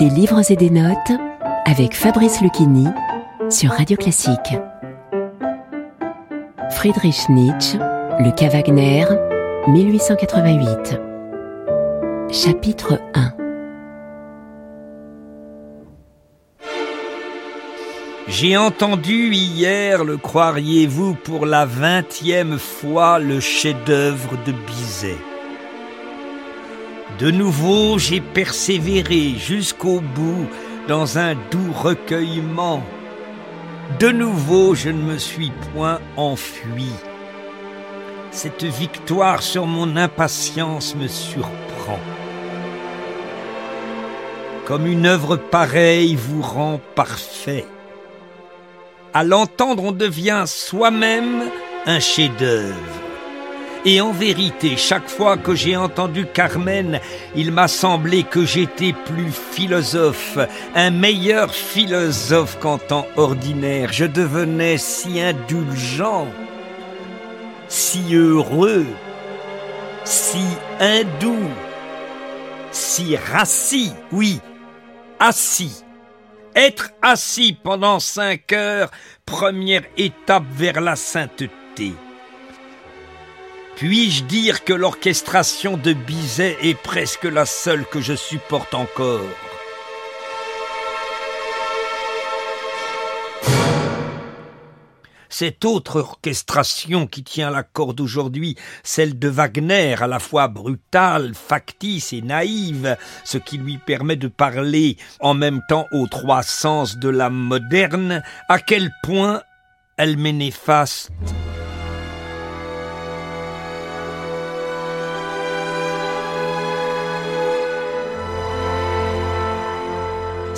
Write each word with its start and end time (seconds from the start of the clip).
Des 0.00 0.08
livres 0.08 0.50
et 0.50 0.56
des 0.56 0.70
notes 0.70 1.12
avec 1.66 1.94
Fabrice 1.94 2.40
Lucchini 2.40 2.86
sur 3.50 3.70
Radio 3.72 3.98
Classique. 3.98 4.56
Friedrich 6.70 7.28
Nietzsche, 7.28 7.76
Le 8.18 8.34
cas 8.34 8.48
Wagner, 8.48 9.04
1888. 9.66 10.98
Chapitre 12.32 12.98
1 13.12 13.34
J'ai 18.26 18.56
entendu 18.56 19.34
hier, 19.34 20.04
le 20.04 20.16
croiriez-vous, 20.16 21.12
pour 21.12 21.44
la 21.44 21.66
vingtième 21.66 22.58
fois 22.58 23.18
le 23.18 23.38
chef-d'œuvre 23.38 24.30
de 24.46 24.52
Bizet. 24.66 25.18
De 27.20 27.30
nouveau, 27.30 27.98
j'ai 27.98 28.22
persévéré 28.22 29.34
jusqu'au 29.36 30.00
bout 30.00 30.46
dans 30.88 31.18
un 31.18 31.34
doux 31.50 31.70
recueillement. 31.70 32.82
De 33.98 34.08
nouveau, 34.08 34.74
je 34.74 34.88
ne 34.88 35.02
me 35.02 35.18
suis 35.18 35.52
point 35.74 36.00
enfui. 36.16 36.88
Cette 38.30 38.64
victoire 38.64 39.42
sur 39.42 39.66
mon 39.66 39.98
impatience 39.98 40.94
me 40.94 41.08
surprend. 41.08 42.00
Comme 44.64 44.86
une 44.86 45.04
œuvre 45.04 45.36
pareille 45.36 46.14
vous 46.14 46.40
rend 46.40 46.80
parfait. 46.94 47.66
À 49.12 49.24
l'entendre, 49.24 49.84
on 49.84 49.92
devient 49.92 50.44
soi-même 50.46 51.50
un 51.84 52.00
chef-d'œuvre. 52.00 53.09
Et 53.86 54.02
en 54.02 54.12
vérité, 54.12 54.76
chaque 54.76 55.08
fois 55.08 55.38
que 55.38 55.54
j'ai 55.54 55.74
entendu 55.74 56.26
Carmen, 56.26 57.00
il 57.34 57.50
m'a 57.50 57.66
semblé 57.66 58.24
que 58.24 58.44
j'étais 58.44 58.92
plus 58.92 59.32
philosophe, 59.32 60.36
un 60.74 60.90
meilleur 60.90 61.54
philosophe 61.54 62.58
qu'en 62.60 62.76
temps 62.76 63.06
ordinaire. 63.16 63.90
Je 63.90 64.04
devenais 64.04 64.76
si 64.76 65.18
indulgent, 65.18 66.26
si 67.68 68.14
heureux, 68.14 68.86
si 70.04 70.44
hindou, 70.78 71.38
si 72.72 73.16
rassis, 73.16 73.94
oui, 74.12 74.40
assis. 75.18 75.84
Être 76.54 76.90
assis 77.00 77.56
pendant 77.62 77.98
cinq 77.98 78.52
heures, 78.52 78.90
première 79.24 79.84
étape 79.96 80.44
vers 80.52 80.82
la 80.82 80.96
sainteté. 80.96 81.94
Puis-je 83.76 84.24
dire 84.24 84.64
que 84.64 84.72
l'orchestration 84.72 85.76
de 85.76 85.92
Bizet 85.92 86.56
est 86.62 86.78
presque 86.78 87.24
la 87.24 87.46
seule 87.46 87.86
que 87.86 88.00
je 88.00 88.14
supporte 88.14 88.74
encore? 88.74 89.20
Cette 95.32 95.64
autre 95.64 96.00
orchestration 96.00 97.06
qui 97.06 97.22
tient 97.22 97.50
la 97.50 97.62
corde 97.62 98.00
aujourd'hui, 98.00 98.56
celle 98.82 99.18
de 99.18 99.28
Wagner, 99.28 99.94
à 99.98 100.06
la 100.06 100.18
fois 100.18 100.48
brutale, 100.48 101.32
factice 101.34 102.12
et 102.12 102.20
naïve, 102.20 102.96
ce 103.24 103.38
qui 103.38 103.56
lui 103.56 103.78
permet 103.78 104.16
de 104.16 104.28
parler 104.28 104.98
en 105.20 105.32
même 105.32 105.62
temps 105.68 105.86
aux 105.92 106.08
trois 106.08 106.42
sens 106.42 106.98
de 106.98 107.08
l'âme 107.08 107.32
moderne, 107.32 108.22
à 108.48 108.58
quel 108.58 108.90
point 109.02 109.40
elle 109.96 110.18
m'est 110.18 110.32
néfaste 110.32 111.10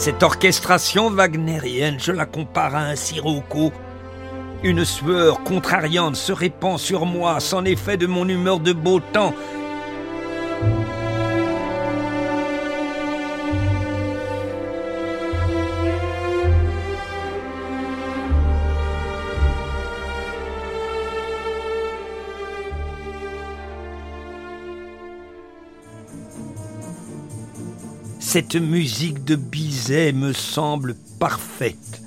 Cette 0.03 0.25
orchestration 0.25 1.11
wagnérienne, 1.11 2.01
je 2.01 2.11
la 2.11 2.27
compare 2.27 2.75
à 2.75 2.81
un 2.81 2.97
sirocco. 2.97 3.73
Une 4.65 4.85
sueur 4.85 5.45
contrariante 5.45 6.17
se 6.17 6.33
répand 6.33 6.77
sur 6.77 7.07
moi, 7.07 7.39
sans 7.39 7.63
effet 7.63 7.97
de 7.97 8.09
mon 8.09 8.29
humeur 8.29 8.59
de 8.59 8.73
beau 8.73 8.99
temps. 8.99 9.33
Cette 28.33 28.55
musique 28.55 29.25
de 29.25 29.37
Bizet 29.37 30.13
me 30.15 30.33
semble 30.33 30.95
parfaite. 31.21 32.01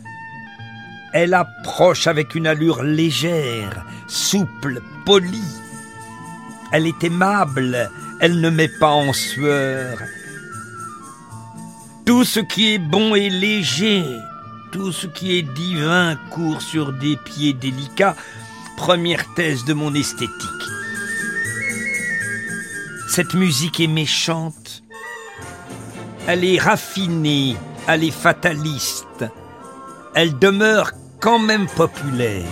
Elle 1.13 1.35
approche 1.35 2.07
avec 2.07 2.33
une 2.33 2.47
allure 2.47 2.81
légère, 2.81 3.85
souple, 4.07 4.81
polie. 5.05 5.53
Elle 6.71 6.87
est 6.87 7.03
aimable, 7.03 7.91
elle 8.21 8.41
ne 8.41 8.49
met 8.49 8.69
pas 8.79 8.89
en 8.89 9.13
sueur. 9.13 9.99
Tout 12.07 12.23
ce 12.23 12.39
qui 12.39 12.73
est 12.73 12.79
bon 12.79 13.13
et 13.13 13.29
léger, 13.29 14.03
tout 14.71 14.91
ce 14.91 15.05
qui 15.05 15.37
est 15.37 15.43
divin 15.43 16.15
court 16.31 16.63
sur 16.63 16.91
des 16.91 17.17
pieds 17.17 17.53
délicats, 17.53 18.15
première 18.77 19.31
thèse 19.35 19.63
de 19.63 19.73
mon 19.75 19.93
esthétique. 19.93 20.31
Cette 23.09 23.35
musique 23.35 23.79
est 23.79 23.85
méchante, 23.85 24.81
elle 26.27 26.43
est 26.43 26.59
raffinée, 26.59 27.55
elle 27.87 28.03
est 28.03 28.11
fataliste. 28.11 29.25
Elle 30.15 30.37
demeure 30.39 30.91
quand 31.19 31.39
même 31.39 31.67
populaire. 31.67 32.47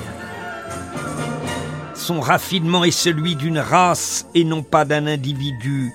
Son 1.96 2.20
raffinement 2.20 2.84
est 2.84 2.92
celui 2.92 3.36
d'une 3.36 3.60
race 3.60 4.28
et 4.36 4.44
non 4.44 4.62
pas 4.62 4.86
d'un 4.86 5.08
individu. 5.08 5.92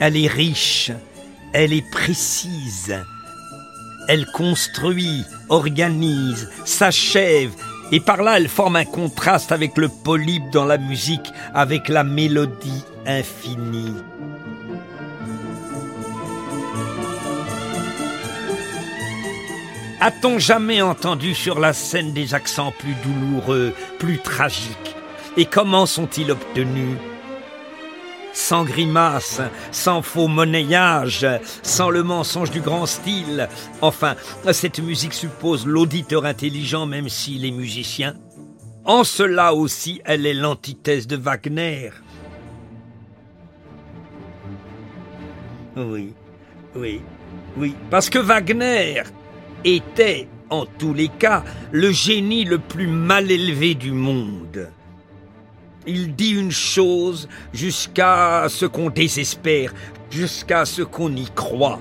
Elle 0.00 0.16
est 0.16 0.28
riche, 0.28 0.92
elle 1.52 1.72
est 1.72 1.90
précise. 1.90 2.94
Elle 4.06 4.26
construit, 4.26 5.24
organise, 5.48 6.48
s'achève, 6.64 7.52
et 7.90 8.00
par 8.00 8.22
là 8.22 8.36
elle 8.36 8.48
forme 8.48 8.76
un 8.76 8.84
contraste 8.84 9.50
avec 9.50 9.76
le 9.76 9.88
polype 9.88 10.50
dans 10.50 10.64
la 10.64 10.78
musique, 10.78 11.32
avec 11.54 11.88
la 11.88 12.04
mélodie 12.04 12.84
infinie. 13.06 13.94
A-t-on 20.00 20.38
jamais 20.38 20.80
entendu 20.80 21.34
sur 21.34 21.58
la 21.58 21.72
scène 21.72 22.12
des 22.12 22.32
accents 22.32 22.72
plus 22.78 22.94
douloureux, 23.02 23.72
plus 23.98 24.18
tragiques 24.18 24.94
Et 25.36 25.44
comment 25.44 25.86
sont-ils 25.86 26.30
obtenus 26.30 26.96
sans 28.32 28.62
grimace, 28.62 29.40
sans 29.72 30.00
faux 30.00 30.28
monnayage, 30.28 31.26
sans 31.64 31.90
le 31.90 32.04
mensonge 32.04 32.52
du 32.52 32.60
grand 32.60 32.86
style. 32.86 33.48
Enfin, 33.80 34.14
cette 34.52 34.78
musique 34.78 35.12
suppose 35.14 35.66
l'auditeur 35.66 36.24
intelligent 36.24 36.86
même 36.86 37.08
s'il 37.08 37.44
est 37.44 37.50
musicien. 37.50 38.14
En 38.84 39.02
cela 39.02 39.54
aussi, 39.54 40.00
elle 40.04 40.24
est 40.24 40.34
l'antithèse 40.34 41.08
de 41.08 41.16
Wagner. 41.16 41.90
Oui, 45.76 46.14
oui, 46.76 47.00
oui, 47.56 47.74
parce 47.90 48.08
que 48.08 48.20
Wagner, 48.20 49.02
était, 49.64 50.28
en 50.50 50.66
tous 50.66 50.94
les 50.94 51.08
cas, 51.08 51.44
le 51.72 51.90
génie 51.90 52.44
le 52.44 52.58
plus 52.58 52.86
mal 52.86 53.30
élevé 53.30 53.74
du 53.74 53.92
monde. 53.92 54.68
Il 55.86 56.14
dit 56.14 56.32
une 56.32 56.50
chose 56.50 57.28
jusqu'à 57.52 58.46
ce 58.48 58.66
qu'on 58.66 58.90
désespère, 58.90 59.72
jusqu'à 60.10 60.64
ce 60.64 60.82
qu'on 60.82 61.14
y 61.14 61.26
croit. 61.34 61.80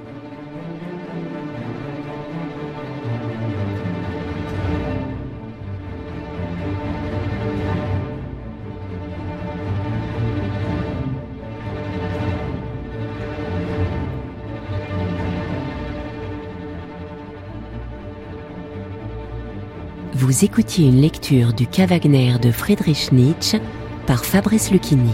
Vous 20.19 20.43
écoutiez 20.43 20.87
une 20.87 20.99
lecture 20.99 21.53
du 21.53 21.67
cas 21.67 21.85
Wagner 21.85 22.39
de 22.41 22.49
Friedrich 22.49 23.11
Nietzsche 23.11 23.59
par 24.07 24.25
Fabrice 24.25 24.71
Lucchini. 24.71 25.11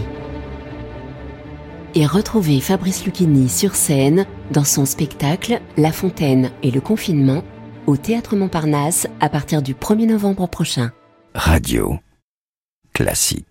Et 1.94 2.06
retrouvez 2.06 2.58
Fabrice 2.58 3.04
Lucchini 3.04 3.50
sur 3.50 3.74
scène 3.74 4.24
dans 4.50 4.64
son 4.64 4.86
spectacle 4.86 5.60
La 5.76 5.92
Fontaine 5.92 6.52
et 6.62 6.70
le 6.70 6.80
confinement 6.80 7.44
au 7.86 7.98
Théâtre 7.98 8.34
Montparnasse 8.34 9.06
à 9.20 9.28
partir 9.28 9.60
du 9.60 9.74
1er 9.74 10.06
novembre 10.06 10.48
prochain. 10.48 10.90
Radio 11.34 11.98
classique. 12.94 13.44